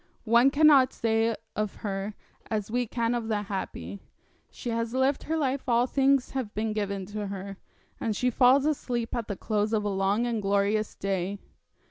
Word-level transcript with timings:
One 0.25 0.49
cannot 0.49 0.93
say 0.93 1.35
of 1.55 1.75
her 1.85 2.15
as 2.49 2.71
we 2.71 2.87
can 2.87 3.13
of 3.13 3.27
the 3.27 3.43
happy; 3.43 3.99
she 4.49 4.71
has 4.71 4.95
lived 4.95 5.21
her 5.25 5.37
life 5.37 5.69
all 5.69 5.85
things 5.85 6.31
have 6.31 6.55
been 6.55 6.73
given 6.73 7.05
to 7.05 7.27
her, 7.27 7.57
and 7.99 8.15
she 8.15 8.31
falls 8.31 8.65
asleep 8.65 9.13
at 9.15 9.27
the 9.27 9.37
close 9.37 9.73
of 9.73 9.83
a 9.83 9.89
long 9.89 10.25
and 10.25 10.41
glorious 10.41 10.95
day. 10.95 11.37